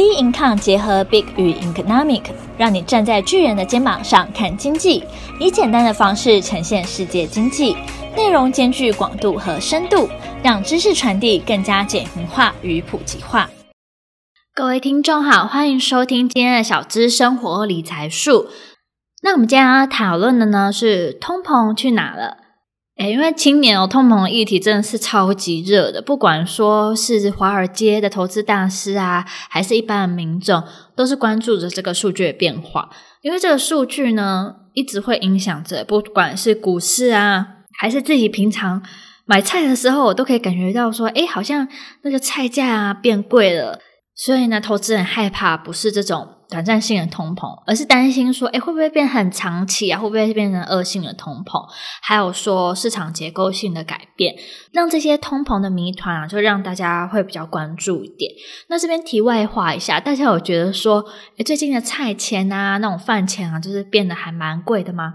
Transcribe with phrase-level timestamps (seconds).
[0.00, 2.22] B Income 结合 Big 与 Economic，
[2.56, 5.04] 让你站在巨人的肩膀上看经济，
[5.38, 7.76] 以简单的方式呈现世界经济，
[8.16, 10.08] 内容兼具广度和深度，
[10.42, 13.50] 让知识传递更加简明化与普及化。
[14.54, 18.48] 各位听众好，欢迎收听今天的小资生活理财术。
[19.22, 22.38] 那我们今天要讨论的呢是通膨去哪了？
[23.00, 30.62] 诶，因为今年哦，通膨的议题真的是超级热的，不管说是华尔街的投资大师啊，还是一般的民众，
[30.94, 32.90] 都是关注着这个数据的变化。
[33.22, 37.46] 因为这个数据呢，一直会影响着，不管是股市啊，
[37.78, 38.82] 还是自己平常
[39.24, 41.66] 买菜的时候，我都可以感觉到说，诶，好像
[42.02, 43.78] 那个菜价啊变贵了。
[44.14, 49.98] 所以呢，投资人害怕不是这种短暂性的通膨，而是担心说，诶，会不会变很长期啊？
[50.00, 51.64] 会不会变成恶性的通膨？
[52.02, 54.34] 还有说市场结构性的改变，
[54.72, 58.30] 让这些通膨的谜团啊，就让大家会比较关注一点。
[58.68, 61.04] 那这边题外话一下，大家有觉得说，
[61.36, 65.14] 诶，最近的菜钱啊，那种饭钱啊，就是变得还蛮贵的吗？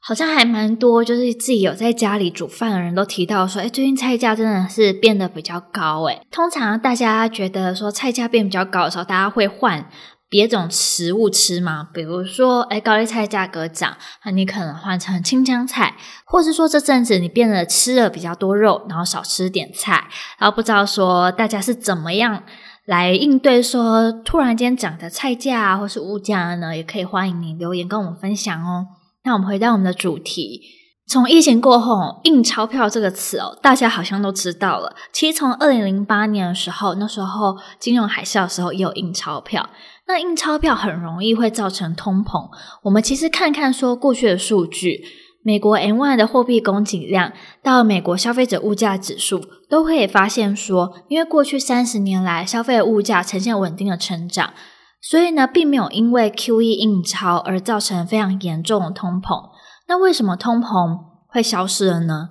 [0.00, 6.04] 好像还蛮多，就是自己有在家里煮饭的人都提到说，诶，最近菜价真的是变得比较高。
[6.04, 9.90] 诶，通常大家觉得说菜价变比较高的时候，大家会换
[10.28, 11.88] 别种食物吃吗？
[11.92, 20.08] 比如说，诶，高丽菜价格涨，那你可能换成青江菜，或是说这阵子你变得吃了比较多肉，然后少吃点菜。
[20.38, 22.42] 然后不知道说大家是怎么样
[22.84, 26.76] 来应对说突然间涨的菜价或是物价呢？
[26.76, 28.86] 也可以欢迎你留言跟我们分享哦。
[29.24, 30.62] 那我们回到我们的主题，
[31.08, 34.94] 从疫情过后，印钞票这个词哦，大家好像都知道了。
[35.10, 39.70] 其实从二零零八年的时候，那时候金融海啸的时候也有印钞票。
[40.06, 42.50] 那印钞票很容易会造成通膨。
[42.82, 45.02] 我们其实看看说过去的数据，
[45.42, 54.52] 美国 M1 的货币供给量到美国消费者物价指数，都可以发现说，因为过去三十年来消费的物价呈现稳定的成长。
[55.00, 59.48] 所以呢，并没有因为 QE 印钞而造成非常严重的通膨。
[59.88, 62.28] 那为什么通膨会消失了呢？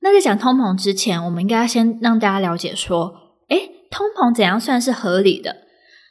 [0.00, 3.14] 那在讲通膨之前，我们应该要先让大家了解说，
[3.48, 5.56] 诶，通膨怎样算是合理的？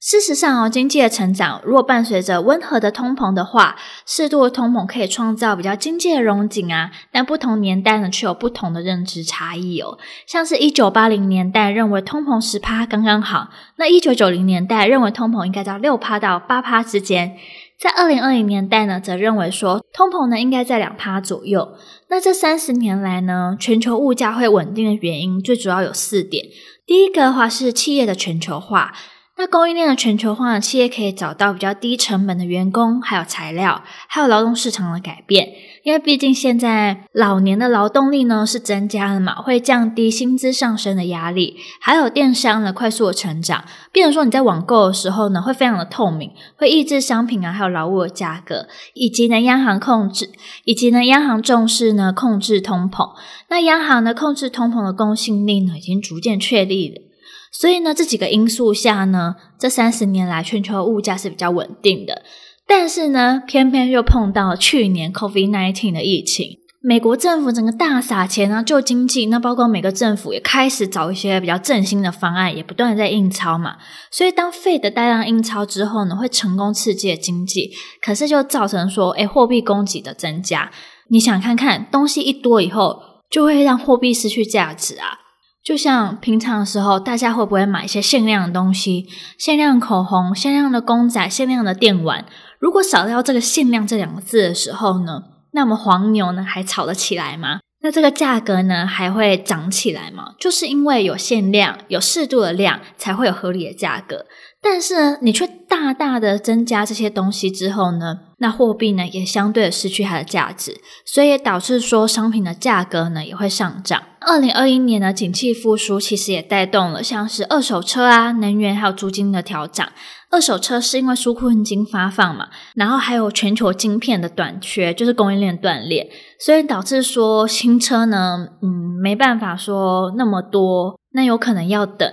[0.00, 3.74] 事实上哦，经济的成长若伴随着温和的通膨的话，
[4.06, 6.92] 适度的通膨可以创造比较经济的荣景啊。
[7.10, 9.98] 但不同年代呢，却有不同的认知差异哦。
[10.24, 17.36] 像是一九八零年代认为通膨十趴刚刚好，那一九九零年代认为通膨应该在六趴到八趴之间，
[17.78, 21.76] 在二零二零年代呢，则认为说通膨呢应该在两趴左右。
[22.08, 26.44] 那这三十年来呢，全球物价会稳定的原因最主要有四点。
[26.84, 28.92] 第一个的话是企业的全球化。
[29.36, 35.48] 那供应链的全球化企业可以找到比较低成本的员工，还有材料，还有劳动市场的改变。
[35.84, 41.56] 因为毕竟现在老年的劳动力呢是增加了嘛，会降低薪资上升的压力。
[41.80, 50.30] 还有电商的快速的成长，比如说你在网购的时候呢，会非常的透明，会抑制商品啊还有劳务的价格，以及呢央行控制，
[50.64, 53.10] 以及呢央行重视呢控制通膨。
[53.48, 57.02] 那央行呢控制通膨的公信力呢已经逐渐确立了。
[57.50, 62.22] 所以呢，这几个因素下呢，这三十年来全球物价是比较稳定的。
[62.68, 73.76] 但是呢，偏偏又碰到去年 COVID-19 的疫情，美国政府整个大撒钱啊救经济，那包括每个政府也开始找一些比较振兴的方案，也不断在印钞嘛。
[74.10, 77.70] 所以当 Fed 大量印钞之后呢，会成功刺激经济，
[78.02, 80.70] 可是就造成说，诶，货币供给的增加。
[81.08, 83.00] 你想看看，东西一多以后，
[83.30, 85.20] 就会让货币失去价值啊。
[85.64, 89.06] 就像平常的时候，大家会不会买一些限量的东西？
[89.38, 92.24] 限量口红、限量的公仔、限量的电玩。
[92.58, 97.60] 如果少掉这个“限量”这两个字的时候呢，那么黄牛呢还炒得起来吗？
[97.80, 100.34] 那这个价格呢还会涨起来吗？
[100.40, 104.26] 就是因为有限量、有适度的量，才会有合理的价格。
[104.60, 114.02] 但是呢，你却大大的增加这些东西之后呢，那货币呢也相对的失去它的价值，所以也导致说商品的价格呢也会上涨。
[114.20, 119.86] 二零二一年的景气复苏其实也带动了像是二手车啊、能源还有租金的调整。
[120.30, 128.68] 二手车是因为纾困金发放嘛，然后还有全球晶片的短缺，就是供应链断裂，所以导致说新车呢，嗯，
[129.02, 132.12] 没办法说那么多，那有可能要等。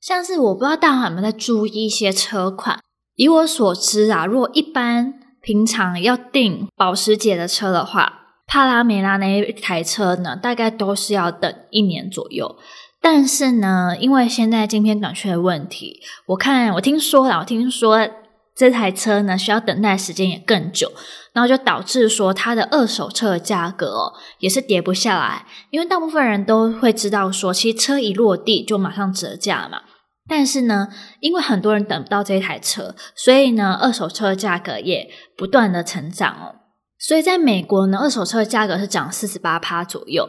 [0.00, 2.80] 像是我不知道大家有没有在注意一些车款，
[3.14, 12.56] 以我所知啊，如果一般平常要订保时捷的车的话，帕拉梅拉那一台车呢，大概都是要等一年左右。
[13.00, 18.08] 但是呢，因为现在晶片短缺的问题，我看我听说了，我听说
[18.56, 20.90] 这台车呢需要等待时间也更久，
[21.32, 29.82] 然后就导致说它的二手车的价格也是跌不下来，因为大部分人都会知道说，其实车一落地就马上折价嘛。
[30.28, 30.88] 但是呢，
[31.20, 36.65] 因为很多人等不到这台车，所以呢，二手车的价格也不断的成长哦。
[36.98, 40.28] 所以在美国呢，二手车的价格是涨四十八趴左右。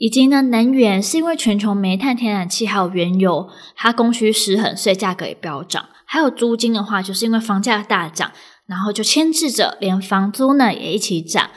[0.00, 5.88] 以及呢，能源是因为全球煤炭、天然气还有原油，它供需失衡，所以价格也飙涨。
[6.06, 8.30] 还有租金的话，就是因为房价大涨，
[8.66, 11.50] 然后就牵制着连房租呢也一起涨。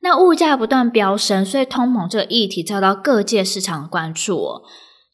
[0.00, 4.62] 那物价不断飙升，所以通膨这个议题遭到各界市场的关注哦。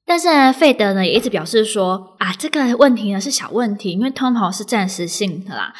[0.05, 5.72] 但是呢，费德呢也一直表示说啊，这个问题呢是小问题，因为通膨是暂时性的啦。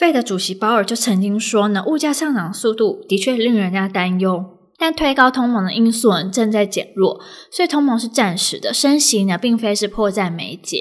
[0.00, 4.42] 费德主席鲍尔就曾经说呢，物价上涨速度的确令人家担忧，
[4.78, 7.20] 但推高通膨的因素正在减弱，
[7.52, 10.78] 所以通膨是暂时的，升息呢并非是迫在眉睫。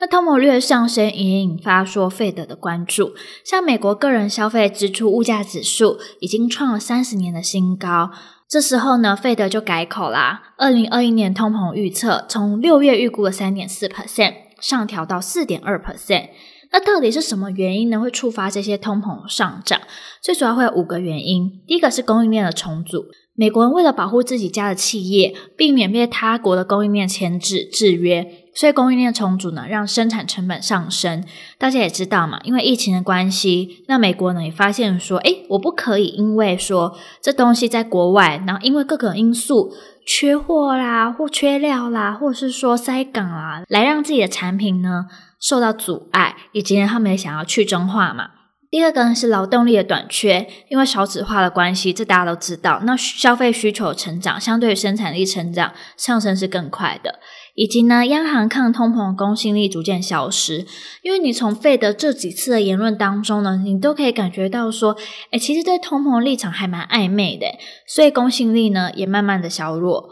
[0.00, 3.12] 那通膨率上升也引发说费德的关注，
[3.44, 8.10] 像美国个人消费支出物价指数已经创了三十年的新高。
[8.48, 14.32] 这时候呢，费德就改口啦，二零二一年通膨预测从六月预估的三点四 percent
[14.62, 16.30] 上调到四点二 percent。
[16.72, 18.00] 那到底是什么原因呢？
[18.00, 19.80] 会触发这些通膨上涨？
[20.22, 21.62] 最主要会有五个原因。
[21.66, 23.06] 第一个是供应链的重组。
[23.38, 31.22] 美国人为了保护自己家的企业，避免被他国的供应链牵制制约，所以供应链重组呢，让生产成本上升。
[31.58, 39.70] 大家也知道嘛，因为疫情的关系，那美国呢也发现说，诶，我不可以因为说这东西在国外，然后因为各个因素
[40.06, 45.04] 缺货啦，或缺料啦，或是说塞港啊，来让自己的产品呢
[45.40, 48.30] 受到阻碍，以及他们也想要去中化嘛。
[48.68, 52.82] 第二个呢是劳动力的短缺，因为少子化的关系，这大家都知道。
[52.84, 57.20] 那消费需求成长，相对于生产力成长上升是更快的，
[57.54, 60.66] 以及呢，央行抗通膨的公信力逐渐消失。
[61.02, 64.96] 因为你从费德这几次的言论当中呢，你都可以感觉到说，
[65.30, 67.46] 诶，其实对通膨立场还蛮暧昧的，
[67.86, 70.10] 所以公信力呢也慢慢的削弱。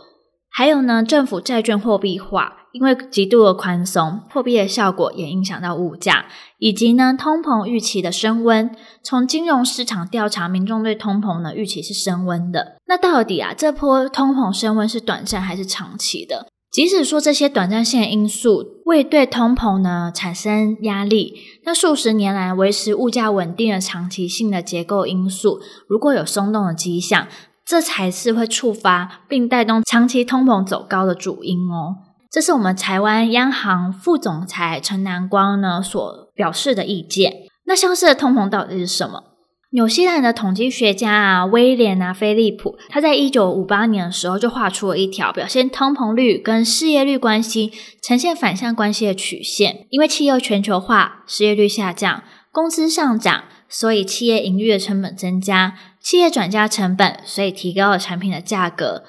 [0.50, 2.64] 还有呢，政府债券货币化。
[2.75, 6.26] 因为极度的宽松，货币的效果也影响到物价，
[6.59, 8.69] 以及呢通膨预期的升温。
[9.00, 12.76] 从金融市场调查，民众对通膨的预期是升温的。
[12.88, 16.49] 那到底啊这波通膨升温是短暂还是长期的？
[16.73, 21.35] 即使说这些短暂性的因素未对通膨呢产生压力，
[21.65, 27.29] 那数十年来维持物价稳定的长期性的结构因素，如果有松动的迹象，
[27.65, 31.94] 这才是会触发并带动长期通膨走高的主因哦。
[32.35, 37.33] 这是我们台湾央行副总裁陈南光呢所表示的意见。
[37.67, 39.23] 那消失的通膨到底是什么？
[39.71, 47.73] 纽西兰的统计学家啊威廉啊菲利普，他在一九五八年的时候就画出了一条表现通膨率跟失业率关系
[48.03, 49.87] 呈现反向关系的曲线。
[49.91, 59.05] 因为企业全球化，失业率下降，工资上涨，所以企业营运的成本增加，企业转嫁成本，所以提高了产品的价格。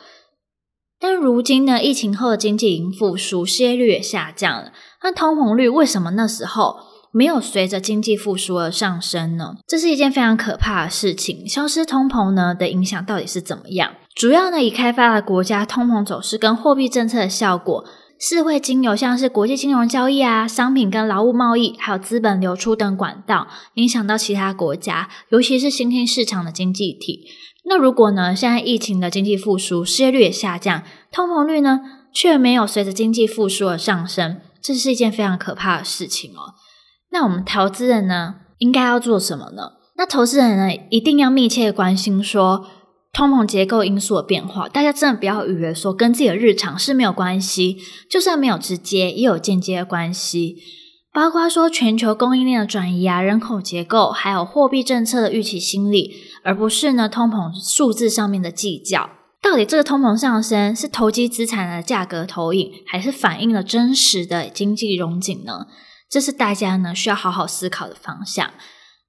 [1.07, 4.72] 但如今呢，疫情后的经济已经复苏，失业率也下降了。
[5.04, 6.78] 那通膨率为什么那时候
[7.12, 9.57] 没有随着经济复苏而上升呢？
[9.68, 11.48] 这是一件非常可怕的事情。
[11.48, 13.92] 消失通膨呢的影响到底是怎么样？
[14.16, 17.86] 主要呢，已开发的国家通膨走势跟货币政策的效果，
[18.19, 27.28] 是会经由像是国际金融交易啊、商品跟劳务贸易，还有资本流出等管道，影响到其他国家，尤其是新兴市场的经济体。
[27.67, 31.81] 那如果呢，现在疫情的经济复苏，失业率也下降，通膨率呢
[32.13, 36.53] 却没有随着经济复苏而上升，这是一件非常可怕的事情哦。
[37.12, 39.73] 那我们投资人呢，应该要做什么呢？
[39.97, 42.68] 那投资人呢，一定要密切关心说
[43.13, 44.68] 通膨结构因素的变化。
[44.68, 47.78] 大家真的不要以为说跟自己的日常是没有关系，
[48.09, 50.57] 就算没有直接，也有间接的关系。
[51.16, 59.10] 包括说全球供应链的转移啊，人口结构，还有货币政策的预期心理，而不是呢通膨数字上面的计较。
[59.42, 65.68] 到底这个通膨上升是投机资产的价格投影，还是反映了真实的经济融景呢？
[66.10, 68.52] 这是大家呢需要好好思考的方向。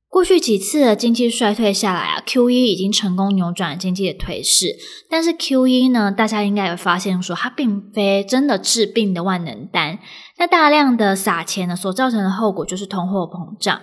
[0.08, 4.74] 过去几次的经济衰退下来啊，QE 已经成功扭转了经济的颓势。
[5.10, 9.98] 但是 QE 呢，大家应该有发现说，它并非真的治病的万能丹。
[10.38, 13.82] 那大量的撒钱呢，所造成的后果就是通货膨胀。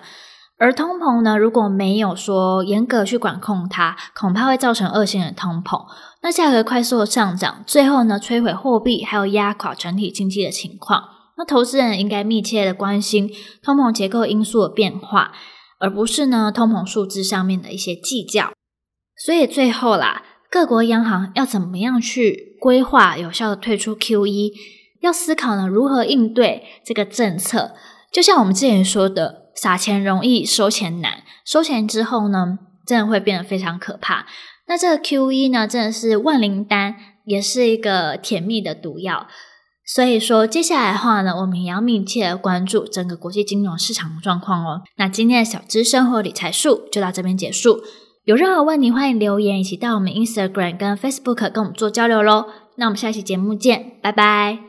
[0.57, 5.85] 而通膨呢，如果没有说严格去管控它，恐怕会造成恶性的通膨。
[6.21, 11.03] 那价格快速的上涨，最后呢，摧毁货币，还有压垮整体经济的情况。
[11.37, 13.29] 那投资人应该密切的关心
[13.61, 15.33] 通膨结构因素的变化。
[15.83, 18.53] 而不是呢，通膨数字上面的一些计较，
[19.17, 24.53] 所以最后啦，各国央行要怎么样去规划有效的退出 QE，
[25.01, 27.73] 要思考呢，如何应对这个政策。
[28.13, 34.25] 就像我们之前说的，撒钱容易收钱难，收钱之后呢，真的会变得非常可怕。
[34.67, 39.27] 那这个 QE 呢，真的是万灵丹，也是一个甜蜜的毒药。
[39.85, 44.81] 所以说，接下来的话呢，我们也要密切关注整个国际金融市场的状况哦。
[44.97, 47.81] 那今天的小资生活理财术就到这边结束。
[48.23, 52.45] 有任何问题，欢迎留言，以及到我们 Instagram 跟 Facebook 跟我们做交流喽。
[52.77, 54.63] 那我们下期节目见，拜拜。